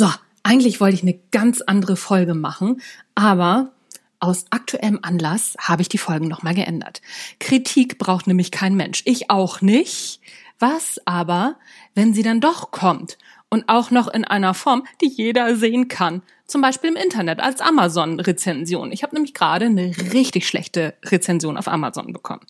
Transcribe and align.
So, 0.00 0.08
eigentlich 0.44 0.80
wollte 0.80 0.94
ich 0.94 1.02
eine 1.02 1.18
ganz 1.32 1.60
andere 1.60 1.96
Folge 1.96 2.34
machen, 2.34 2.80
aber 3.16 3.72
aus 4.20 4.44
aktuellem 4.50 5.00
Anlass 5.02 5.56
habe 5.58 5.82
ich 5.82 5.88
die 5.88 5.98
Folgen 5.98 6.28
nochmal 6.28 6.54
geändert. 6.54 7.02
Kritik 7.40 7.98
braucht 7.98 8.28
nämlich 8.28 8.52
kein 8.52 8.76
Mensch. 8.76 9.02
Ich 9.06 9.28
auch 9.28 9.60
nicht. 9.60 10.20
Was 10.60 11.00
aber, 11.04 11.56
wenn 11.96 12.14
sie 12.14 12.22
dann 12.22 12.40
doch 12.40 12.70
kommt 12.70 13.18
und 13.48 13.68
auch 13.68 13.90
noch 13.90 14.06
in 14.06 14.24
einer 14.24 14.54
Form, 14.54 14.86
die 15.00 15.08
jeder 15.08 15.56
sehen 15.56 15.88
kann? 15.88 16.22
Zum 16.46 16.60
Beispiel 16.60 16.90
im 16.90 16.96
Internet 16.96 17.40
als 17.40 17.60
Amazon-Rezension. 17.60 18.92
Ich 18.92 19.02
habe 19.02 19.16
nämlich 19.16 19.34
gerade 19.34 19.66
eine 19.66 19.92
richtig 20.12 20.46
schlechte 20.46 20.94
Rezension 21.06 21.56
auf 21.56 21.66
Amazon 21.66 22.12
bekommen. 22.12 22.46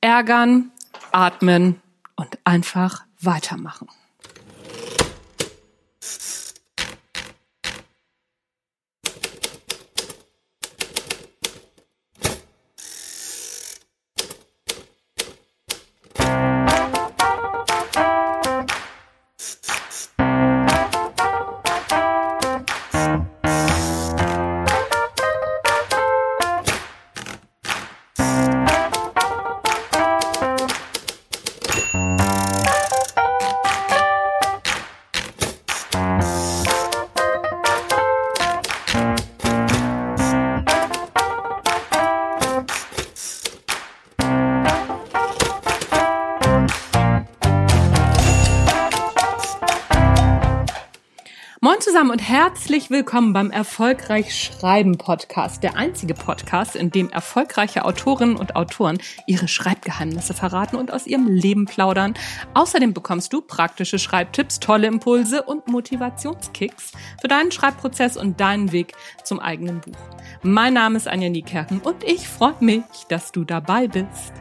Ärgern, 0.00 0.70
atmen 1.10 1.80
und 2.14 2.38
einfach 2.44 3.04
weitermachen. 3.20 3.88
Und 52.12 52.18
herzlich 52.18 52.90
willkommen 52.90 53.32
beim 53.32 53.50
Erfolgreich 53.50 54.38
Schreiben 54.38 54.98
Podcast, 54.98 55.62
der 55.62 55.76
einzige 55.76 56.12
Podcast, 56.12 56.76
in 56.76 56.90
dem 56.90 57.08
erfolgreiche 57.08 57.86
Autorinnen 57.86 58.36
und 58.36 58.54
Autoren 58.54 58.98
ihre 59.26 59.48
Schreibgeheimnisse 59.48 60.34
verraten 60.34 60.76
und 60.76 60.92
aus 60.92 61.06
ihrem 61.06 61.26
Leben 61.26 61.64
plaudern. 61.64 62.12
Außerdem 62.52 62.92
bekommst 62.92 63.32
du 63.32 63.40
praktische 63.40 63.98
Schreibtipps, 63.98 64.60
tolle 64.60 64.88
Impulse 64.88 65.42
und 65.42 65.68
Motivationskicks 65.68 66.92
für 67.18 67.28
deinen 67.28 67.50
Schreibprozess 67.50 68.18
und 68.18 68.38
deinen 68.38 68.72
Weg 68.72 68.92
zum 69.24 69.40
eigenen 69.40 69.80
Buch. 69.80 69.96
Mein 70.42 70.74
Name 70.74 70.98
ist 70.98 71.08
Anja 71.08 71.30
Niekerken 71.30 71.80
und 71.80 72.04
ich 72.04 72.28
freue 72.28 72.56
mich, 72.60 72.84
dass 73.08 73.32
du 73.32 73.44
dabei 73.44 73.88
bist. 73.88 74.34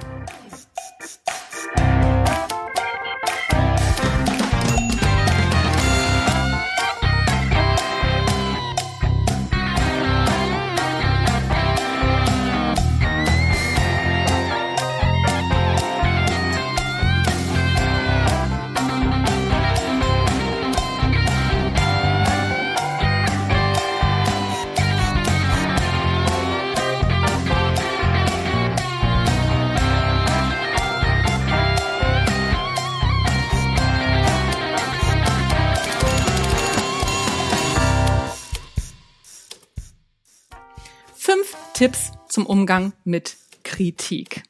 Tipps 41.82 42.12
zum 42.30 42.46
Umgang 42.46 42.94
mit 43.06 43.38
Kritik. 43.64 44.44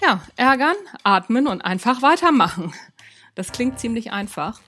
Ja, 0.00 0.22
ärgern, 0.36 0.76
atmen 1.02 1.46
und 1.46 1.60
einfach 1.60 2.00
weitermachen. 2.00 2.72
Das 3.34 3.52
klingt 3.52 3.78
ziemlich 3.78 4.12
einfach. 4.12 4.62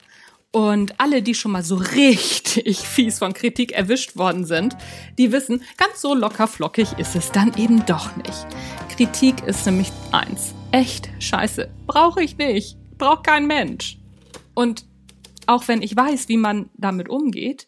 Und 0.50 1.00
alle, 1.00 1.22
die 1.22 1.34
schon 1.34 1.52
mal 1.52 1.62
so 1.62 1.76
richtig 1.76 2.76
fies 2.86 3.18
von 3.18 3.32
Kritik 3.32 3.72
erwischt 3.72 4.18
worden 4.18 4.44
sind, 4.44 4.76
die 5.16 5.32
wissen, 5.32 5.62
ganz 5.78 6.02
so 6.02 6.14
locker 6.14 6.46
flockig 6.46 6.98
ist 6.98 7.16
es 7.16 7.32
dann 7.32 7.56
eben 7.56 7.86
doch 7.86 8.14
nicht. 8.16 8.46
Kritik 8.94 9.42
ist 9.44 9.64
nämlich 9.64 9.90
eins. 10.12 10.52
Echt 10.70 11.08
scheiße. 11.18 11.70
Brauche 11.86 12.22
ich 12.22 12.36
nicht. 12.36 12.76
Braucht 12.98 13.24
kein 13.24 13.46
Mensch. 13.46 13.96
Und 14.52 14.84
auch 15.46 15.66
wenn 15.66 15.80
ich 15.80 15.96
weiß, 15.96 16.28
wie 16.28 16.36
man 16.36 16.68
damit 16.74 17.08
umgeht, 17.08 17.66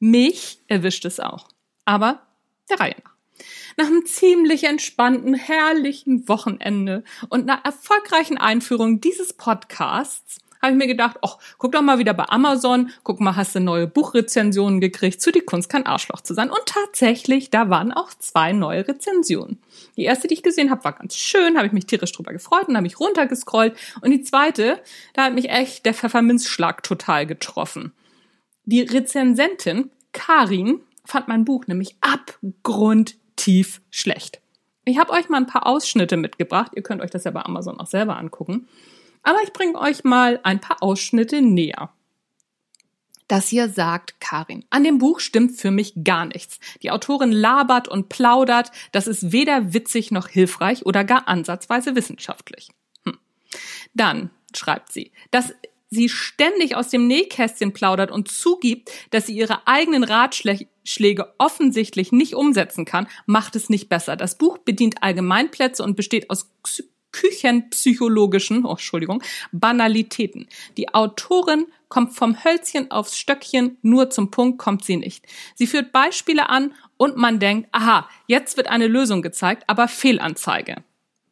mich 0.00 0.58
erwischt 0.66 1.04
es 1.04 1.20
auch 1.20 1.46
aber 1.86 2.25
der 2.70 2.80
Reihe 2.80 2.96
nach. 3.04 3.16
Nach 3.76 3.86
einem 3.86 4.06
ziemlich 4.06 4.64
entspannten, 4.64 5.34
herrlichen 5.34 6.28
Wochenende 6.28 7.04
und 7.28 7.48
einer 7.48 7.60
erfolgreichen 7.64 8.38
Einführung 8.38 9.00
dieses 9.00 9.34
Podcasts 9.34 10.40
habe 10.62 10.72
ich 10.72 10.78
mir 10.78 10.86
gedacht, 10.86 11.18
ach, 11.22 11.38
guck 11.58 11.72
doch 11.72 11.82
mal 11.82 11.98
wieder 11.98 12.14
bei 12.14 12.24
Amazon, 12.24 12.90
guck 13.02 13.20
mal, 13.20 13.36
hast 13.36 13.54
du 13.54 13.60
neue 13.60 13.86
Buchrezensionen 13.86 14.80
gekriegt 14.80 15.20
zu 15.20 15.30
Die 15.30 15.40
Kunst 15.40 15.68
kein 15.68 15.86
Arschloch 15.86 16.20
zu 16.20 16.34
sein. 16.34 16.50
Und 16.50 16.64
tatsächlich, 16.66 17.50
da 17.50 17.70
waren 17.70 17.92
auch 17.92 18.10
zwei 18.14 18.52
neue 18.52 18.86
Rezensionen. 18.88 19.58
Die 19.96 20.04
erste, 20.04 20.28
die 20.28 20.34
ich 20.34 20.42
gesehen 20.42 20.70
habe, 20.70 20.84
war 20.84 20.92
ganz 20.92 21.14
schön, 21.16 21.56
habe 21.56 21.66
ich 21.66 21.72
mich 21.72 21.86
tierisch 21.86 22.12
drüber 22.12 22.32
gefreut 22.32 22.68
und 22.68 22.74
habe 22.74 22.82
mich 22.82 22.98
runtergescrollt. 22.98 23.76
Und 24.00 24.10
die 24.10 24.22
zweite, 24.22 24.80
da 25.14 25.24
hat 25.24 25.34
mich 25.34 25.50
echt 25.50 25.86
der 25.86 25.94
Pfefferminzschlag 25.94 26.82
total 26.82 27.26
getroffen. 27.26 27.92
Die 28.64 28.80
Rezensentin, 28.80 29.90
Karin, 30.12 30.80
fand 31.06 31.28
mein 31.28 31.44
Buch 31.44 31.66
nämlich 31.66 31.96
abgrundtief 32.00 33.80
schlecht. 33.90 34.40
Ich 34.84 34.98
habe 34.98 35.12
euch 35.12 35.28
mal 35.28 35.38
ein 35.38 35.46
paar 35.46 35.66
Ausschnitte 35.66 36.16
mitgebracht. 36.16 36.72
Ihr 36.76 36.82
könnt 36.82 37.02
euch 37.02 37.10
das 37.10 37.24
ja 37.24 37.30
bei 37.30 37.42
Amazon 37.42 37.80
auch 37.80 37.86
selber 37.86 38.16
angucken. 38.16 38.68
Aber 39.22 39.38
ich 39.42 39.52
bringe 39.52 39.78
euch 39.78 40.04
mal 40.04 40.38
ein 40.44 40.60
paar 40.60 40.82
Ausschnitte 40.82 41.42
näher. 41.42 41.90
Das 43.28 43.48
hier 43.48 43.68
sagt 43.68 44.20
Karin. 44.20 44.64
An 44.70 44.84
dem 44.84 44.98
Buch 44.98 45.18
stimmt 45.18 45.58
für 45.60 45.72
mich 45.72 46.04
gar 46.04 46.26
nichts. 46.26 46.60
Die 46.82 46.92
Autorin 46.92 47.32
labert 47.32 47.88
und 47.88 48.08
plaudert. 48.08 48.70
Das 48.92 49.08
ist 49.08 49.32
weder 49.32 49.74
witzig 49.74 50.12
noch 50.12 50.28
hilfreich 50.28 50.86
oder 50.86 51.02
gar 51.02 51.26
ansatzweise 51.26 51.96
wissenschaftlich. 51.96 52.68
Hm. 53.04 53.18
Dann 53.94 54.30
schreibt 54.54 54.92
sie, 54.92 55.10
das 55.32 55.52
sie 55.96 56.08
ständig 56.08 56.76
aus 56.76 56.88
dem 56.88 57.08
Nähkästchen 57.08 57.72
plaudert 57.72 58.12
und 58.12 58.28
zugibt, 58.28 58.90
dass 59.10 59.26
sie 59.26 59.36
ihre 59.36 59.66
eigenen 59.66 60.04
Ratschläge 60.04 61.34
offensichtlich 61.38 62.12
nicht 62.12 62.34
umsetzen 62.34 62.84
kann, 62.84 63.08
macht 63.26 63.56
es 63.56 63.68
nicht 63.68 63.88
besser. 63.88 64.14
Das 64.14 64.38
Buch 64.38 64.58
bedient 64.58 65.02
Allgemeinplätze 65.02 65.82
und 65.82 65.96
besteht 65.96 66.30
aus 66.30 66.48
küchenpsychologischen, 67.12 68.64
oh, 68.64 68.72
Entschuldigung, 68.72 69.22
Banalitäten. 69.52 70.48
Die 70.76 70.94
Autorin 70.94 71.66
kommt 71.88 72.14
vom 72.14 72.44
Hölzchen 72.44 72.90
aufs 72.90 73.16
Stöckchen, 73.16 73.78
nur 73.82 74.10
zum 74.10 74.30
Punkt 74.30 74.58
kommt 74.58 74.84
sie 74.84 74.96
nicht. 74.96 75.24
Sie 75.54 75.66
führt 75.66 75.92
Beispiele 75.92 76.48
an 76.48 76.74
und 76.96 77.16
man 77.16 77.38
denkt, 77.38 77.68
aha, 77.72 78.08
jetzt 78.26 78.56
wird 78.56 78.68
eine 78.68 78.86
Lösung 78.86 79.22
gezeigt, 79.22 79.64
aber 79.66 79.88
Fehlanzeige. 79.88 80.84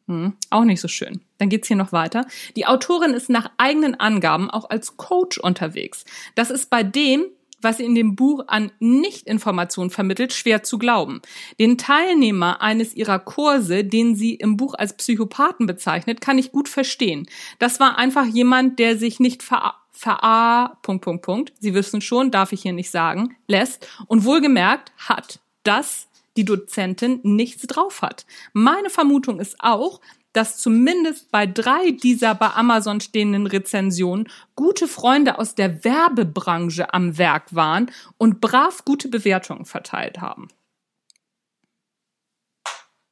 Hm, 0.07 0.33
auch 0.51 0.63
nicht 0.63 0.81
so 0.81 0.87
schön. 0.87 1.21
Dann 1.39 1.49
geht's 1.49 1.67
hier 1.67 1.77
noch 1.77 1.91
weiter. 1.91 2.27
Die 2.55 2.67
Autorin 2.67 3.13
ist 3.13 3.29
nach 3.29 3.49
eigenen 3.57 3.95
Angaben 3.95 4.51
auch 4.51 4.69
als 4.69 4.97
Coach 4.97 5.39
unterwegs. 5.39 6.05
Das 6.35 6.51
ist 6.51 6.69
bei 6.69 6.83
dem, 6.83 7.25
was 7.61 7.77
sie 7.77 7.85
in 7.85 7.95
dem 7.95 8.15
Buch 8.15 8.43
an 8.47 8.71
Nichtinformationen 8.79 9.89
vermittelt, 9.89 10.33
schwer 10.33 10.61
zu 10.61 10.77
glauben. 10.77 11.21
Den 11.59 11.79
Teilnehmer 11.79 12.61
eines 12.61 12.95
ihrer 12.95 13.17
Kurse, 13.17 13.83
den 13.83 14.15
sie 14.15 14.35
im 14.35 14.55
Buch 14.55 14.75
als 14.75 14.95
Psychopathen 14.95 15.65
bezeichnet, 15.65 16.21
kann 16.21 16.37
ich 16.37 16.51
gut 16.51 16.69
verstehen. 16.69 17.27
Das 17.57 17.79
war 17.79 17.97
einfach 17.97 18.25
jemand, 18.25 18.77
der 18.77 18.97
sich 18.97 19.19
nicht 19.19 19.41
ver 19.41 19.75
ver 19.91 20.77
Punkt, 20.81 21.03
Punkt, 21.05 21.21
Punkt, 21.23 21.53
Sie 21.59 21.73
wissen 21.73 22.01
schon, 22.01 22.29
darf 22.29 22.51
ich 22.51 22.61
hier 22.61 22.73
nicht 22.73 22.91
sagen, 22.91 23.35
lässt 23.47 23.87
und 24.07 24.25
wohlgemerkt 24.25 24.91
hat 24.97 25.39
das 25.63 26.09
die 26.37 26.45
Dozentin 26.45 27.19
nichts 27.23 27.67
drauf 27.67 28.01
hat. 28.01 28.25
Meine 28.53 28.89
Vermutung 28.89 29.39
ist 29.39 29.55
auch, 29.59 30.01
dass 30.33 30.57
zumindest 30.57 31.31
bei 31.31 31.47
drei 31.47 31.91
dieser 31.91 32.35
bei 32.35 32.49
Amazon 32.49 32.99
stehenden 32.99 33.47
Rezensionen 33.47 34.27
gute 34.55 34.87
Freunde 34.87 35.39
aus 35.39 35.55
der 35.55 35.85
Werbebranche 35.85 36.93
am 36.93 37.17
Werk 37.17 37.55
waren 37.55 37.89
und 38.17 38.41
brav 38.41 38.83
gute 38.83 39.07
Bewertungen 39.07 39.63
verteilt 39.63 40.19
haben. 40.19 40.49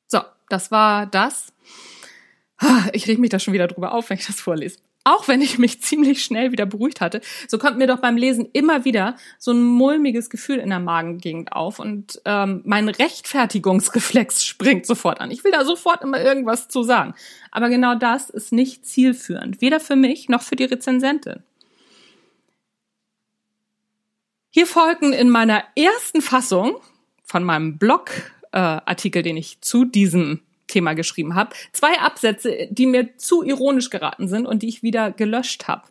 So, 0.08 0.19
das 0.50 0.69
war 0.69 1.06
das. 1.06 1.54
Ich 2.94 3.08
reg 3.08 3.19
mich 3.19 3.30
da 3.30 3.40
schon 3.40 3.54
wieder 3.54 3.68
drüber 3.68 3.94
auf, 3.94 4.10
wenn 4.10 4.18
ich 4.18 4.28
das 4.28 4.40
vorlese. 4.40 4.80
Auch 5.04 5.28
wenn 5.28 5.42
ich 5.42 5.58
mich 5.58 5.82
ziemlich 5.82 6.24
schnell 6.24 6.52
wieder 6.52 6.66
beruhigt 6.66 7.02
hatte, 7.02 7.22
so 7.48 7.58
kommt 7.58 7.78
mir 7.78 7.88
doch 7.88 8.00
beim 8.00 8.18
Lesen 8.18 8.50
immer 8.54 8.86
wieder 8.86 9.16
so 9.38 9.52
ein 9.52 9.62
mulmiges 9.62 10.30
Gefühl 10.30 10.60
in 10.60 10.70
der 10.70 10.80
Magengegend 10.80 11.52
auf 11.54 11.80
und 11.80 12.22
ähm, 12.26 12.62
mein 12.66 12.90
Rechtfertigungsreflex 12.90 14.46
springt 14.46 14.86
sofort 14.86 15.22
an. 15.22 15.32
Ich 15.32 15.44
will 15.44 15.52
da 15.52 15.66
sofort 15.66 16.02
immer 16.04 16.22
irgendwas 16.22 16.68
zu 16.68 16.84
sagen. 16.84 17.14
Aber 17.52 17.70
genau 17.70 17.96
das 17.96 18.30
ist 18.30 18.52
nicht 18.52 18.86
zielführend, 18.86 19.62
weder 19.62 19.80
für 19.80 19.96
mich 19.96 20.30
noch 20.30 20.42
für 20.42 20.56
die 20.56 20.66
Rezensentin. 20.66 21.44
Hier 24.50 24.68
folgen 24.68 25.14
in 25.14 25.30
meiner 25.30 25.64
ersten 25.76 26.22
Fassung 26.22 26.76
von 27.24 27.44
meinem 27.44 27.80
Blog-Artikel, 27.80 29.20
äh, 29.20 29.24
den 29.24 29.38
ich 29.38 29.62
zu 29.62 29.84
diesem 29.84 30.42
Thema 30.74 30.94
geschrieben 30.94 31.36
habe. 31.36 31.56
Zwei 31.72 32.00
Absätze, 32.00 32.68
die 32.72 32.86
mir 32.86 33.18
zu 33.18 33.44
ironisch 33.44 33.90
geraten 33.90 34.28
sind 34.28 34.46
und 34.46 34.64
die 34.64 34.70
ich 34.70 34.84
wieder 34.84 35.12
gelöscht 35.12 35.68
habe. 35.68 35.84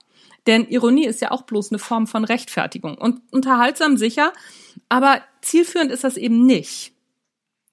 Denn 0.47 0.67
Ironie 0.69 1.07
ist 1.07 1.21
ja 1.21 1.31
auch 1.31 1.43
bloß 1.43 1.71
eine 1.71 1.79
Form 1.79 2.07
von 2.07 2.25
Rechtfertigung 2.25 2.99
und 2.99 3.21
unterhaltsam 3.31 3.97
sicher, 3.97 4.33
aber 4.89 5.23
zielführend 5.41 5.93
ist 5.93 6.05
das 6.05 6.17
eben 6.17 6.47
nicht. 6.47 6.93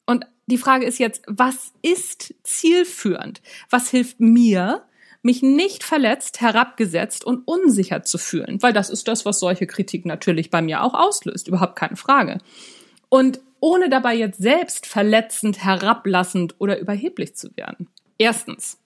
Und 0.05 0.25
die 0.45 0.57
Frage 0.57 0.85
ist 0.85 0.99
jetzt, 0.99 1.23
was 1.27 1.73
ist 1.81 2.33
zielführend? 2.43 3.41
Was 3.69 3.89
hilft 3.89 4.19
mir, 4.19 4.83
mich 5.21 5.41
nicht 5.41 5.83
verletzt, 5.83 6.41
herabgesetzt 6.41 7.23
und 7.23 7.47
unsicher 7.47 8.03
zu 8.03 8.17
fühlen? 8.17 8.61
Weil 8.61 8.73
das 8.73 8.89
ist 8.89 9.07
das, 9.07 9.25
was 9.25 9.39
solche 9.39 9.67
Kritik 9.67 10.05
natürlich 10.05 10.49
bei 10.49 10.61
mir 10.61 10.83
auch 10.83 10.93
auslöst, 10.93 11.47
überhaupt 11.47 11.75
keine 11.75 11.95
Frage. 11.95 12.39
Und 13.09 13.39
ohne 13.59 13.89
dabei 13.89 14.15
jetzt 14.15 14.41
selbst 14.41 14.85
verletzend, 14.85 15.63
herablassend 15.63 16.55
oder 16.59 16.79
überheblich 16.79 17.35
zu 17.35 17.55
werden. 17.55 17.87
Erstens. 18.17 18.77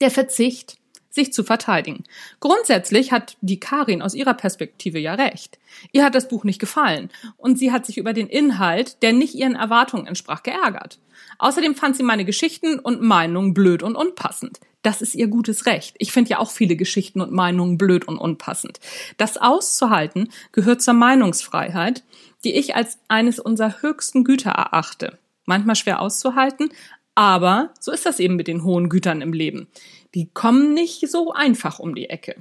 Der 0.00 0.10
Verzicht, 0.10 0.78
sich 1.10 1.32
zu 1.32 1.42
verteidigen. 1.42 2.04
Grundsätzlich 2.40 3.12
hat 3.12 3.36
die 3.40 3.58
Karin 3.58 4.02
aus 4.02 4.14
ihrer 4.14 4.34
Perspektive 4.34 4.98
ja 4.98 5.14
recht. 5.14 5.58
Ihr 5.92 6.04
hat 6.04 6.14
das 6.14 6.28
Buch 6.28 6.44
nicht 6.44 6.60
gefallen 6.60 7.10
und 7.36 7.58
sie 7.58 7.72
hat 7.72 7.86
sich 7.86 7.98
über 7.98 8.12
den 8.12 8.28
Inhalt, 8.28 9.02
der 9.02 9.12
nicht 9.12 9.34
ihren 9.34 9.56
Erwartungen 9.56 10.06
entsprach, 10.06 10.42
geärgert. 10.42 10.98
Außerdem 11.38 11.74
fand 11.74 11.96
sie 11.96 12.02
meine 12.02 12.24
Geschichten 12.24 12.78
und 12.78 13.02
Meinungen 13.02 13.54
blöd 13.54 13.82
und 13.82 13.96
unpassend. 13.96 14.60
Das 14.82 15.02
ist 15.02 15.14
ihr 15.14 15.26
gutes 15.26 15.66
Recht. 15.66 15.96
Ich 15.98 16.12
finde 16.12 16.30
ja 16.30 16.38
auch 16.38 16.50
viele 16.50 16.76
Geschichten 16.76 17.20
und 17.20 17.32
Meinungen 17.32 17.78
blöd 17.78 18.06
und 18.06 18.16
unpassend. 18.16 18.78
Das 19.16 19.36
auszuhalten 19.36 20.30
gehört 20.52 20.82
zur 20.82 20.94
Meinungsfreiheit 20.94 22.04
die 22.44 22.54
ich 22.54 22.76
als 22.76 22.98
eines 23.08 23.38
unserer 23.38 23.82
höchsten 23.82 24.24
Güter 24.24 24.50
erachte. 24.50 25.18
Manchmal 25.44 25.76
schwer 25.76 26.00
auszuhalten, 26.00 26.70
aber 27.14 27.74
so 27.80 27.90
ist 27.90 28.06
das 28.06 28.20
eben 28.20 28.36
mit 28.36 28.48
den 28.48 28.64
hohen 28.64 28.88
Gütern 28.88 29.22
im 29.22 29.32
Leben. 29.32 29.68
Die 30.14 30.30
kommen 30.30 30.74
nicht 30.74 31.08
so 31.08 31.32
einfach 31.32 31.78
um 31.78 31.94
die 31.94 32.10
Ecke. 32.10 32.36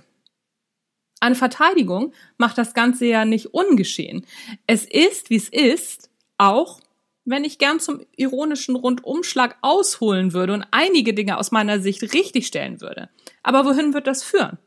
Eine 1.20 1.36
Verteidigung 1.36 2.14
macht 2.38 2.58
das 2.58 2.76
Ganze 2.76 3.06
ja 3.06 3.26
nicht 3.26 3.48
ungeschehen. 3.48 4.26
Es 4.68 4.86
ist, 4.86 5.32
wie 5.32 5.38
es 5.38 5.50
ist, 5.50 6.12
auch 6.38 6.80
wenn 7.30 7.44
ich 7.44 7.58
gern 7.58 7.80
zum 7.80 8.02
ironischen 8.16 8.76
Rundumschlag 8.76 9.58
ausholen 9.62 10.34
würde 10.34 10.54
und 10.54 10.66
einige 10.72 11.14
Dinge 11.14 11.38
aus 11.38 11.52
meiner 11.52 11.80
Sicht 11.80 12.02
richtigstellen 12.14 12.80
würde. 12.80 13.10
Aber 13.44 13.66
wohin 13.66 13.94
wird 13.94 14.08
das 14.08 14.24
führen? 14.24 14.58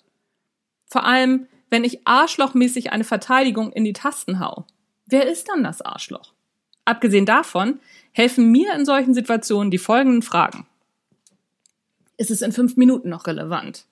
Vor 0.86 1.04
allem, 1.04 1.46
wenn 1.70 1.84
ich 1.84 2.06
arschlochmäßig 2.06 2.92
eine 2.92 3.04
Verteidigung 3.04 3.72
in 3.72 3.84
die 3.84 3.94
Tasten 3.94 4.40
hau. 4.40 4.66
Wer 5.06 5.26
ist 5.30 5.48
dann 5.48 5.64
das 5.64 5.80
Arschloch? 5.80 6.34
Abgesehen 6.84 7.26
davon 7.26 7.80
helfen 8.12 8.50
mir 8.50 8.74
in 8.74 8.84
solchen 8.84 9.14
Situationen 9.14 9.70
die 9.70 9.78
folgenden 9.78 10.22
Fragen. 10.22 10.66
Ist 12.18 12.30
es 12.30 12.42
in 12.42 12.52
fünf 12.52 12.76
Minuten 12.76 13.08
noch 13.08 13.26
relevant? 13.26 13.86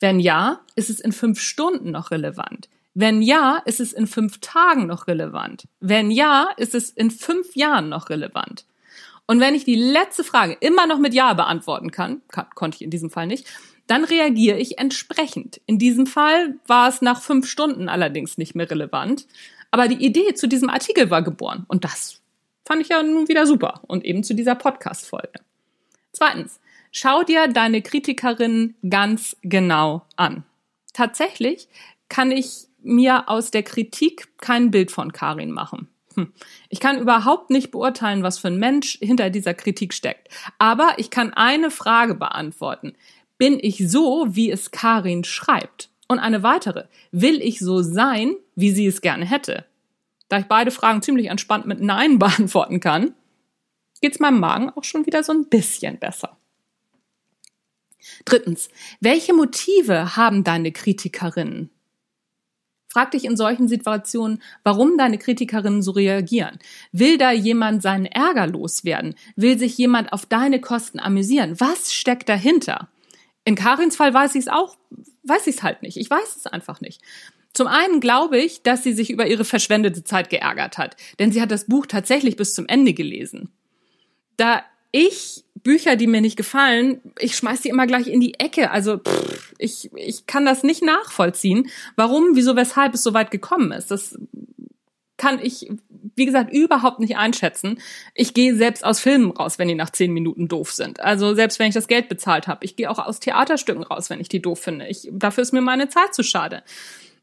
Wenn 0.00 0.18
ja, 0.18 0.60
ist 0.74 0.90
es 0.90 0.98
in 0.98 1.12
fünf 1.12 1.40
Stunden 1.40 1.92
noch 1.92 2.10
relevant? 2.10 2.68
Wenn 2.98 3.20
ja, 3.20 3.60
ist 3.66 3.78
es 3.78 3.92
in 3.92 4.06
fünf 4.06 4.40
Tagen 4.40 4.86
noch 4.86 5.06
relevant? 5.06 5.68
Wenn 5.80 6.10
ja, 6.10 6.48
ist 6.56 6.74
es 6.74 6.88
in 6.88 7.10
fünf 7.10 7.54
Jahren 7.54 7.90
noch 7.90 8.08
relevant? 8.08 8.64
Und 9.26 9.38
wenn 9.38 9.54
ich 9.54 9.64
die 9.64 9.74
letzte 9.74 10.24
Frage 10.24 10.56
immer 10.60 10.86
noch 10.86 10.98
mit 10.98 11.12
Ja 11.12 11.34
beantworten 11.34 11.90
kann, 11.90 12.22
kann 12.28 12.46
konnte 12.54 12.76
ich 12.76 12.82
in 12.82 12.88
diesem 12.88 13.10
Fall 13.10 13.26
nicht, 13.26 13.46
dann 13.86 14.04
reagiere 14.04 14.58
ich 14.58 14.78
entsprechend. 14.78 15.60
In 15.66 15.78
diesem 15.78 16.06
Fall 16.06 16.54
war 16.66 16.88
es 16.88 17.02
nach 17.02 17.20
fünf 17.20 17.46
Stunden 17.50 17.90
allerdings 17.90 18.38
nicht 18.38 18.54
mehr 18.54 18.70
relevant. 18.70 19.26
Aber 19.70 19.88
die 19.88 20.02
Idee 20.02 20.32
zu 20.32 20.46
diesem 20.46 20.70
Artikel 20.70 21.10
war 21.10 21.20
geboren. 21.20 21.66
Und 21.68 21.84
das 21.84 22.22
fand 22.64 22.80
ich 22.80 22.88
ja 22.88 23.02
nun 23.02 23.28
wieder 23.28 23.44
super. 23.46 23.82
Und 23.88 24.06
eben 24.06 24.24
zu 24.24 24.32
dieser 24.32 24.54
Podcast-Folge. 24.54 25.40
Zweitens, 26.12 26.60
schau 26.92 27.24
dir 27.24 27.46
deine 27.46 27.82
Kritikerinnen 27.82 28.74
ganz 28.88 29.36
genau 29.42 30.06
an. 30.16 30.44
Tatsächlich 30.94 31.68
kann 32.08 32.30
ich 32.30 32.68
mir 32.86 33.28
aus 33.28 33.50
der 33.50 33.62
Kritik 33.62 34.28
kein 34.38 34.70
Bild 34.70 34.90
von 34.90 35.12
Karin 35.12 35.50
machen. 35.50 35.88
Hm. 36.14 36.32
Ich 36.68 36.80
kann 36.80 36.98
überhaupt 36.98 37.50
nicht 37.50 37.70
beurteilen, 37.70 38.22
was 38.22 38.38
für 38.38 38.48
ein 38.48 38.58
Mensch 38.58 38.98
hinter 39.00 39.30
dieser 39.30 39.54
Kritik 39.54 39.92
steckt. 39.92 40.28
Aber 40.58 40.94
ich 40.96 41.10
kann 41.10 41.34
eine 41.34 41.70
Frage 41.70 42.14
beantworten. 42.14 42.94
Bin 43.38 43.58
ich 43.60 43.88
so, 43.88 44.26
wie 44.30 44.50
es 44.50 44.70
Karin 44.70 45.24
schreibt? 45.24 45.90
Und 46.08 46.18
eine 46.18 46.42
weitere. 46.42 46.84
Will 47.10 47.42
ich 47.42 47.58
so 47.58 47.82
sein, 47.82 48.34
wie 48.54 48.70
sie 48.70 48.86
es 48.86 49.00
gerne 49.00 49.26
hätte? 49.26 49.66
Da 50.28 50.38
ich 50.38 50.46
beide 50.46 50.70
Fragen 50.70 51.02
ziemlich 51.02 51.26
entspannt 51.26 51.66
mit 51.66 51.80
Nein 51.80 52.18
beantworten 52.20 52.80
kann, 52.80 53.14
geht's 54.00 54.20
meinem 54.20 54.40
Magen 54.40 54.70
auch 54.70 54.84
schon 54.84 55.06
wieder 55.06 55.22
so 55.22 55.32
ein 55.32 55.48
bisschen 55.48 55.98
besser. 55.98 56.36
Drittens. 58.24 58.68
Welche 59.00 59.34
Motive 59.34 60.16
haben 60.16 60.44
deine 60.44 60.72
Kritikerinnen? 60.72 61.70
Frag 62.96 63.10
dich 63.10 63.26
in 63.26 63.36
solchen 63.36 63.68
Situationen, 63.68 64.40
warum 64.62 64.96
deine 64.96 65.18
Kritikerinnen 65.18 65.82
so 65.82 65.90
reagieren. 65.90 66.58
Will 66.92 67.18
da 67.18 67.30
jemand 67.30 67.82
seinen 67.82 68.06
Ärger 68.06 68.46
loswerden? 68.46 69.16
Will 69.36 69.58
sich 69.58 69.76
jemand 69.76 70.14
auf 70.14 70.24
deine 70.24 70.62
Kosten 70.62 70.98
amüsieren? 70.98 71.60
Was 71.60 71.92
steckt 71.92 72.26
dahinter? 72.26 72.88
In 73.44 73.54
Karins 73.54 73.96
Fall 73.96 74.14
weiß 74.14 74.34
ich 74.34 74.44
es 74.44 74.48
auch, 74.48 74.78
weiß 75.24 75.46
ich 75.46 75.56
es 75.56 75.62
halt 75.62 75.82
nicht. 75.82 75.98
Ich 75.98 76.08
weiß 76.08 76.36
es 76.36 76.46
einfach 76.46 76.80
nicht. 76.80 77.02
Zum 77.52 77.66
einen 77.66 78.00
glaube 78.00 78.38
ich, 78.38 78.62
dass 78.62 78.82
sie 78.82 78.94
sich 78.94 79.10
über 79.10 79.26
ihre 79.26 79.44
verschwendete 79.44 80.02
Zeit 80.02 80.30
geärgert 80.30 80.78
hat, 80.78 80.96
denn 81.18 81.32
sie 81.32 81.42
hat 81.42 81.50
das 81.50 81.66
Buch 81.66 81.84
tatsächlich 81.84 82.36
bis 82.36 82.54
zum 82.54 82.66
Ende 82.66 82.94
gelesen. 82.94 83.50
Da 84.38 84.62
ich 84.90 85.44
Bücher, 85.62 85.96
die 85.96 86.06
mir 86.06 86.20
nicht 86.20 86.36
gefallen, 86.36 87.00
ich 87.18 87.36
schmeiß 87.36 87.62
die 87.62 87.68
immer 87.68 87.86
gleich 87.86 88.08
in 88.08 88.20
die 88.20 88.38
Ecke. 88.38 88.70
Also 88.70 88.98
pff, 88.98 89.54
ich, 89.58 89.90
ich 89.94 90.26
kann 90.26 90.44
das 90.44 90.62
nicht 90.62 90.82
nachvollziehen, 90.82 91.68
warum, 91.96 92.30
wieso, 92.34 92.56
weshalb 92.56 92.94
es 92.94 93.02
so 93.02 93.14
weit 93.14 93.30
gekommen 93.30 93.72
ist. 93.72 93.90
Das 93.90 94.18
kann 95.16 95.40
ich, 95.42 95.70
wie 96.14 96.26
gesagt, 96.26 96.52
überhaupt 96.52 97.00
nicht 97.00 97.16
einschätzen. 97.16 97.80
Ich 98.14 98.34
gehe 98.34 98.54
selbst 98.54 98.84
aus 98.84 99.00
Filmen 99.00 99.30
raus, 99.30 99.58
wenn 99.58 99.68
die 99.68 99.74
nach 99.74 99.90
zehn 99.90 100.12
Minuten 100.12 100.46
doof 100.46 100.72
sind. 100.72 101.00
Also 101.00 101.34
selbst 101.34 101.58
wenn 101.58 101.68
ich 101.68 101.74
das 101.74 101.88
Geld 101.88 102.08
bezahlt 102.08 102.46
habe. 102.48 102.64
Ich 102.64 102.76
gehe 102.76 102.90
auch 102.90 102.98
aus 102.98 103.20
Theaterstücken 103.20 103.82
raus, 103.82 104.10
wenn 104.10 104.20
ich 104.20 104.28
die 104.28 104.42
doof 104.42 104.60
finde. 104.60 104.86
Ich, 104.88 105.08
dafür 105.10 105.42
ist 105.42 105.52
mir 105.52 105.62
meine 105.62 105.88
Zeit 105.88 106.14
zu 106.14 106.22
schade. 106.22 106.62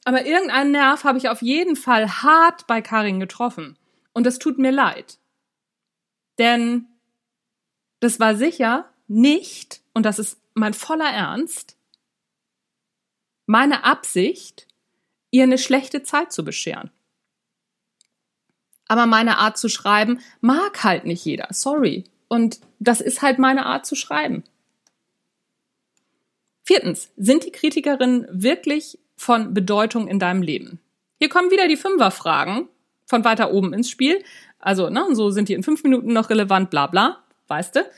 Aber 0.06 0.26
irgendeinen 0.26 0.72
Nerv 0.72 1.04
habe 1.04 1.18
ich 1.18 1.30
auf 1.30 1.42
jeden 1.42 1.76
Fall 1.76 2.10
hart 2.24 2.66
bei 2.68 2.82
Karin 2.82 3.20
getroffen. 3.20 3.78
Und 4.12 4.26
das 4.26 4.40
tut 4.40 4.58
mir 4.58 4.72
leid. 4.72 5.18
Denn 6.40 6.88
das 8.04 8.20
war 8.20 8.36
sicher 8.36 8.90
nicht, 9.08 9.82
und 9.94 10.06
das 10.06 10.20
ist 10.20 10.38
mein 10.54 10.74
voller 10.74 11.10
Ernst, 11.10 11.78
meine 13.46 13.84
Absicht, 13.84 14.68
ihr 15.32 15.44
eine 15.44 15.58
schlechte 15.58 16.04
Zeit 16.04 16.32
zu 16.32 16.44
bescheren. 16.44 16.92
Aber 18.88 19.06
meine 19.06 19.38
Art 19.38 19.58
zu 19.58 19.70
schreiben 19.70 20.20
mag 20.42 20.84
halt 20.84 21.06
nicht 21.06 21.26
jeder. 21.26 21.48
Sorry. 21.52 22.04
Und 22.28 22.60
das 22.80 23.02
ist 23.02 23.22
halt 23.22 23.40
meine 23.40 23.66
Art 23.66 23.86
zu 23.86 23.96
schreiben. 23.96 24.44
Viertens, 26.64 27.12
sind 27.18 27.46
die 27.46 27.52
Kritikerinnen 27.52 28.28
wirklich 28.30 29.00
von 29.16 29.54
Bedeutung 29.54 30.08
in 30.08 30.20
deinem 30.20 30.42
Leben? 30.42 30.80
Hier 31.20 31.30
kommen 31.30 31.52
wieder 31.52 31.68
die 31.68 31.78
Fünferfragen 31.78 32.68
von 33.06 33.24
weiter 33.24 33.52
oben 33.52 33.74
ins 33.74 33.90
Spiel. 33.90 34.24
Also, 34.60 34.90
ne, 34.90 35.06
so 35.14 35.30
sind 35.30 35.50
die 35.50 35.54
in 35.54 35.64
fünf 35.64 35.84
Minuten 35.84 36.14
noch 36.14 36.30
relevant, 36.30 36.70
bla 36.70 36.88
bla, 36.88 37.23
weißt 37.54 37.76
du. 37.78 37.90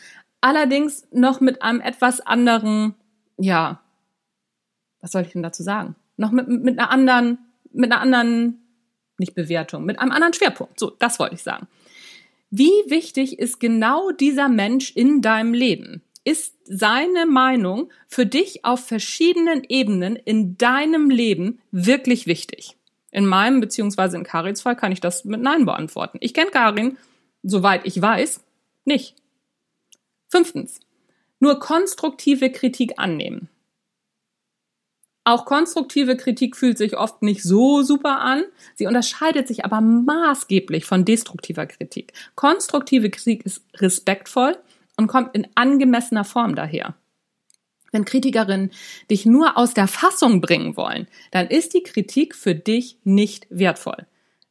Allerdings 0.42 1.08
noch 1.12 1.42
mit 1.42 1.62
einem 1.62 1.82
etwas 1.82 2.22
anderen, 2.22 2.96
ja, 3.38 3.82
was 5.02 5.12
soll 5.12 5.24
ich 5.24 5.32
denn 5.32 5.44
dazu 5.44 5.64
sagen? 5.64 5.96
Noch 6.18 6.32
mit, 6.32 6.48
mit 6.48 6.78
einer 6.78 6.92
anderen, 6.92 7.40
mit 7.72 7.92
einer 7.92 8.02
anderen, 8.02 8.62
nicht 9.18 9.34
Bewertung, 9.34 9.86
mit 9.86 10.00
einem 10.00 10.12
anderen 10.12 10.34
Schwerpunkt. 10.34 10.80
So, 10.80 10.92
das 10.92 11.20
wollte 11.20 11.36
ich 11.36 11.44
sagen. 11.44 11.68
Wie 12.50 12.72
wichtig 12.88 13.40
ist 13.40 13.60
genau 13.60 14.12
dieser 14.12 14.50
Mensch 14.50 14.92
in 14.92 15.22
deinem 15.22 15.54
Leben? 15.54 16.04
ist 16.26 16.56
seine 16.66 17.26
Meinung 17.28 17.92
für 18.08 18.26
dich 18.26 18.66
auf 18.66 18.86
verschiedenen 18.86 19.64
Ebenen 19.70 20.18
in 20.18 20.58
deinem 20.58 21.10
Leben 21.10 21.62
wirklich 21.72 22.28
wichtig? 22.28 22.76
In 23.12 23.28
meinem 23.28 23.62
beziehungsweise 23.62 24.18
in 24.18 24.24
Karins 24.24 24.64
Fall 24.64 24.76
kann 24.76 24.92
ich 24.92 25.00
das 25.00 25.24
mit 25.24 25.42
Nein 25.42 25.66
beantworten. 25.66 26.18
Ich 26.20 26.34
kenne 26.34 26.52
Karin, 26.52 26.98
soweit 27.44 27.86
ich 27.86 28.02
weiß, 28.02 28.44
nicht. 28.84 29.16
Fünftens. 30.36 30.82
Nur 31.40 31.60
konstruktive 31.62 32.52
Kritik 32.52 32.96
annehmen. 32.98 33.48
Auch 35.24 35.46
konstruktive 35.46 36.18
Kritik 36.18 36.58
fühlt 36.58 36.78
sich 36.78 36.98
oft 36.98 37.22
nicht 37.22 37.42
so 37.42 37.84
super 37.84 38.20
an. 38.20 38.44
Sie 38.76 38.86
unterscheidet 38.86 39.48
sich 39.48 39.64
aber 39.64 39.80
maßgeblich 39.80 40.84
von 40.84 41.06
destruktiver 41.06 41.66
Kritik. 41.68 42.12
Konstruktive 42.36 43.10
Kritik 43.10 43.46
ist 43.46 43.64
respektvoll 43.76 44.58
und 44.98 45.08
kommt 45.08 45.34
in 45.36 45.48
angemessener 45.56 46.26
Form 46.26 46.54
daher. 46.54 46.96
Wenn 47.94 48.04
Kritikerinnen 48.04 48.72
dich 49.10 49.26
nur 49.26 49.58
aus 49.58 49.74
der 49.74 49.88
Fassung 49.88 50.42
bringen 50.42 50.76
wollen, 50.76 51.08
dann 51.32 51.48
ist 51.48 51.74
die 51.74 51.84
Kritik 51.84 52.36
für 52.36 52.56
dich 52.56 52.98
nicht 53.06 53.48
wertvoll. 53.50 54.06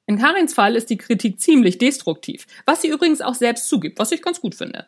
In 0.06 0.18
Karins 0.18 0.54
Fall 0.54 0.76
ist 0.76 0.88
die 0.88 0.96
Kritik 0.96 1.42
ziemlich 1.42 1.76
destruktiv, 1.76 2.46
was 2.64 2.80
sie 2.80 2.88
übrigens 2.88 3.20
auch 3.20 3.34
selbst 3.34 3.68
zugibt, 3.68 3.98
was 3.98 4.12
ich 4.12 4.22
ganz 4.22 4.40
gut 4.40 4.54
finde. 4.54 4.86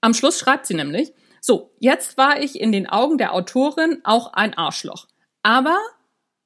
Am 0.00 0.14
Schluss 0.14 0.38
schreibt 0.38 0.66
sie 0.66 0.74
nämlich, 0.74 1.12
so, 1.40 1.70
jetzt 1.78 2.16
war 2.16 2.40
ich 2.40 2.60
in 2.60 2.72
den 2.72 2.88
Augen 2.88 3.18
der 3.18 3.34
Autorin 3.34 4.00
auch 4.04 4.32
ein 4.32 4.54
Arschloch. 4.54 5.06
Aber 5.42 5.78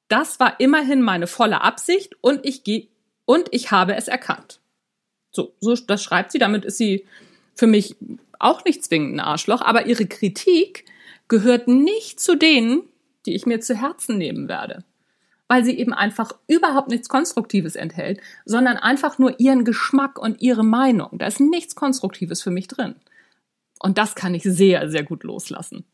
das 0.07 0.39
war 0.39 0.59
immerhin 0.59 1.01
meine 1.01 1.27
volle 1.27 1.61
Absicht 1.61 2.15
und 2.21 2.45
ich 2.45 2.63
gehe 2.63 2.87
und 3.25 3.47
ich 3.51 3.71
habe 3.71 3.95
es 3.95 4.07
erkannt. 4.07 4.59
So, 5.31 5.53
so 5.59 5.75
das 5.75 6.03
schreibt 6.03 6.31
sie. 6.31 6.39
Damit 6.39 6.63
ist 6.63 6.77
sie 6.77 7.05
für 7.55 7.67
mich 7.67 7.95
auch 8.39 8.63
nicht 8.63 8.83
zwingend 8.83 9.15
ein 9.15 9.19
Arschloch, 9.19 9.61
aber 9.61 9.85
ihre 9.85 10.05
Kritik 10.05 10.85
gehört 11.27 11.67
nicht 11.67 12.19
zu 12.19 12.35
denen, 12.35 12.83
die 13.25 13.35
ich 13.35 13.45
mir 13.45 13.59
zu 13.59 13.75
Herzen 13.75 14.17
nehmen 14.17 14.47
werde, 14.47 14.83
weil 15.47 15.63
sie 15.65 15.77
eben 15.77 15.93
einfach 15.93 16.31
überhaupt 16.47 16.89
nichts 16.89 17.09
Konstruktives 17.09 17.75
enthält, 17.75 18.21
sondern 18.45 18.77
einfach 18.77 19.17
nur 19.17 19.39
ihren 19.39 19.65
Geschmack 19.65 20.19
und 20.19 20.41
ihre 20.41 20.63
Meinung. 20.63 21.17
Da 21.17 21.25
ist 21.25 21.39
nichts 21.39 21.75
Konstruktives 21.75 22.43
für 22.43 22.51
mich 22.51 22.67
drin. 22.67 22.95
Und 23.79 23.97
das 23.97 24.15
kann 24.15 24.33
ich 24.33 24.43
sehr, 24.43 24.89
sehr 24.89 25.03
gut 25.03 25.23
loslassen. 25.23 25.85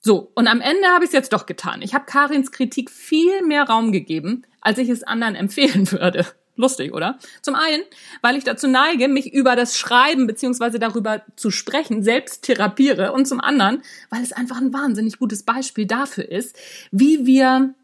So, 0.00 0.30
und 0.34 0.46
am 0.46 0.60
Ende 0.60 0.86
habe 0.88 1.04
ich 1.04 1.08
es 1.08 1.14
jetzt 1.14 1.32
doch 1.32 1.46
getan. 1.46 1.82
Ich 1.82 1.94
habe 1.94 2.04
Karins 2.04 2.52
Kritik 2.52 2.90
viel 2.90 3.42
mehr 3.42 3.64
Raum 3.64 3.90
gegeben, 3.90 4.44
als 4.60 4.78
ich 4.78 4.88
es 4.88 5.02
anderen 5.02 5.34
empfehlen 5.36 5.90
würde. 5.90 6.26
Lustig, 6.54 6.94
oder? 6.94 7.18
Zum 7.42 7.54
einen, 7.54 7.82
weil 8.22 8.36
ich 8.36 8.44
dazu 8.44 8.66
neige, 8.66 9.08
mich 9.08 9.32
über 9.32 9.56
das 9.56 9.76
Schreiben 9.76 10.26
beziehungsweise 10.26 10.78
darüber 10.78 11.22
zu 11.36 11.50
sprechen 11.50 12.02
selbst 12.02 12.42
therapiere 12.42 13.12
und 13.12 13.26
zum 13.26 13.40
anderen, 13.40 13.82
weil 14.08 14.22
es 14.22 14.32
einfach 14.32 14.56
ein 14.56 14.72
wahnsinnig 14.72 15.18
gutes 15.18 15.42
Beispiel 15.42 15.86
dafür 15.86 16.26
ist, 16.30 16.56
wie 16.90 17.26
wir 17.26 17.74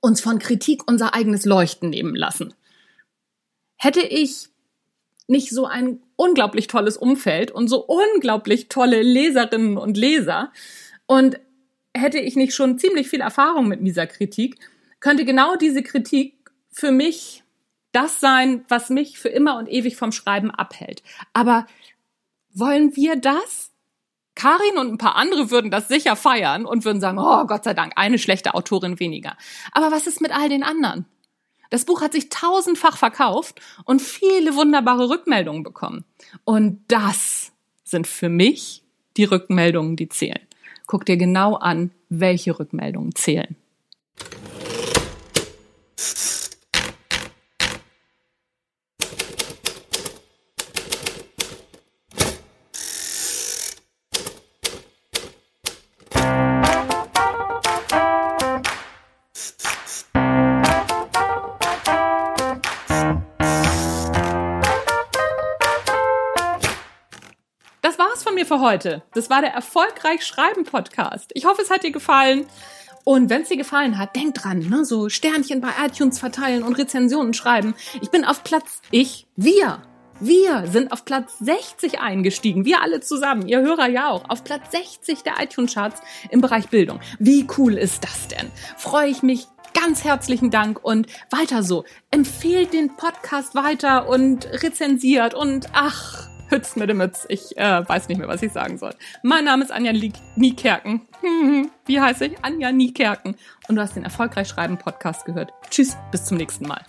uns 0.00 0.20
von 0.20 0.38
Kritik 0.38 0.88
unser 0.88 1.14
eigenes 1.14 1.44
Leuchten 1.44 1.90
nehmen 1.90 2.14
lassen. 2.14 2.54
Hätte 3.76 4.00
ich 4.00 4.48
nicht 5.26 5.50
so 5.50 5.66
ein 5.66 6.00
unglaublich 6.18 6.66
tolles 6.66 6.96
Umfeld 6.96 7.50
und 7.52 7.68
so 7.68 7.84
unglaublich 7.86 8.68
tolle 8.68 9.02
Leserinnen 9.02 9.78
und 9.78 9.96
Leser, 9.96 10.52
und 11.06 11.40
hätte 11.96 12.18
ich 12.18 12.36
nicht 12.36 12.54
schon 12.54 12.78
ziemlich 12.78 13.08
viel 13.08 13.20
Erfahrung 13.20 13.66
mit 13.66 13.84
dieser 13.84 14.06
Kritik, 14.06 14.58
könnte 15.00 15.24
genau 15.24 15.56
diese 15.56 15.82
Kritik 15.82 16.34
für 16.70 16.90
mich 16.90 17.44
das 17.92 18.20
sein, 18.20 18.64
was 18.68 18.90
mich 18.90 19.18
für 19.18 19.30
immer 19.30 19.56
und 19.58 19.68
ewig 19.68 19.96
vom 19.96 20.12
Schreiben 20.12 20.50
abhält. 20.50 21.02
Aber 21.32 21.66
wollen 22.52 22.94
wir 22.94 23.16
das? 23.16 23.72
Karin 24.34 24.78
und 24.78 24.92
ein 24.92 24.98
paar 24.98 25.16
andere 25.16 25.50
würden 25.50 25.70
das 25.70 25.88
sicher 25.88 26.14
feiern 26.14 26.64
und 26.64 26.84
würden 26.84 27.00
sagen, 27.00 27.18
oh 27.18 27.44
Gott 27.46 27.64
sei 27.64 27.74
Dank, 27.74 27.94
eine 27.96 28.18
schlechte 28.18 28.54
Autorin 28.54 29.00
weniger. 29.00 29.36
Aber 29.72 29.90
was 29.90 30.06
ist 30.06 30.20
mit 30.20 30.30
all 30.30 30.48
den 30.48 30.62
anderen? 30.62 31.06
Das 31.70 31.84
Buch 31.84 32.00
hat 32.00 32.12
sich 32.12 32.28
tausendfach 32.30 32.96
verkauft 32.96 33.60
und 33.84 34.00
viele 34.00 34.54
wunderbare 34.54 35.10
Rückmeldungen 35.10 35.62
bekommen. 35.62 36.04
Und 36.44 36.80
das 36.88 37.52
sind 37.84 38.06
für 38.06 38.28
mich 38.28 38.82
die 39.16 39.24
Rückmeldungen, 39.24 39.96
die 39.96 40.08
zählen. 40.08 40.40
Guck 40.86 41.04
dir 41.04 41.16
genau 41.16 41.54
an, 41.56 41.90
welche 42.08 42.58
Rückmeldungen 42.58 43.14
zählen. 43.14 43.56
Für 68.48 68.60
heute. 68.60 69.02
Das 69.12 69.28
war 69.28 69.42
der 69.42 69.52
Erfolgreich 69.52 70.24
Schreiben 70.24 70.64
Podcast. 70.64 71.30
Ich 71.34 71.44
hoffe, 71.44 71.60
es 71.60 71.70
hat 71.70 71.82
dir 71.82 71.92
gefallen. 71.92 72.46
Und 73.04 73.28
wenn 73.30 73.42
es 73.42 73.48
dir 73.48 73.58
gefallen 73.58 73.98
hat, 73.98 74.16
denk 74.16 74.34
dran, 74.34 74.60
ne, 74.60 74.84
so 74.84 75.08
Sternchen 75.08 75.60
bei 75.60 75.68
iTunes 75.84 76.18
verteilen 76.18 76.62
und 76.62 76.74
Rezensionen 76.74 77.34
schreiben. 77.34 77.74
Ich 78.00 78.10
bin 78.10 78.24
auf 78.24 78.44
Platz, 78.44 78.80
ich, 78.90 79.26
wir, 79.36 79.82
wir 80.20 80.66
sind 80.66 80.92
auf 80.92 81.04
Platz 81.04 81.38
60 81.40 82.00
eingestiegen. 82.00 82.64
Wir 82.64 82.82
alle 82.82 83.00
zusammen, 83.00 83.46
ihr 83.46 83.60
Hörer 83.60 83.86
ja 83.86 84.08
auch, 84.08 84.28
auf 84.28 84.44
Platz 84.44 84.72
60 84.72 85.22
der 85.22 85.34
iTunes-Charts 85.42 86.00
im 86.30 86.40
Bereich 86.40 86.68
Bildung. 86.68 87.00
Wie 87.18 87.46
cool 87.58 87.74
ist 87.74 88.04
das 88.04 88.28
denn? 88.28 88.50
Freue 88.76 89.08
ich 89.08 89.22
mich 89.22 89.46
ganz 89.74 90.04
herzlichen 90.04 90.50
Dank 90.50 90.82
und 90.82 91.06
weiter 91.30 91.62
so. 91.62 91.84
Empfehlt 92.10 92.72
den 92.72 92.96
Podcast 92.96 93.54
weiter 93.54 94.08
und 94.08 94.46
rezensiert 94.62 95.34
und 95.34 95.66
ach, 95.72 96.28
Hütz 96.48 96.76
mit 96.76 96.88
dem 96.88 96.98
Mütz. 96.98 97.26
Ich 97.28 97.56
äh, 97.56 97.88
weiß 97.88 98.08
nicht 98.08 98.18
mehr, 98.18 98.28
was 98.28 98.42
ich 98.42 98.52
sagen 98.52 98.78
soll. 98.78 98.94
Mein 99.22 99.44
Name 99.44 99.64
ist 99.64 99.70
Anja 99.70 99.92
Niekerken. 100.36 101.02
Wie 101.86 102.00
heiße 102.00 102.26
ich? 102.26 102.36
Anja 102.42 102.72
Niekerken. 102.72 103.36
Und 103.68 103.76
du 103.76 103.82
hast 103.82 103.96
den 103.96 104.04
Erfolgreich 104.04 104.48
Schreiben 104.48 104.78
Podcast 104.78 105.24
gehört. 105.24 105.52
Tschüss, 105.70 105.96
bis 106.10 106.24
zum 106.24 106.36
nächsten 106.36 106.66
Mal. 106.66 106.82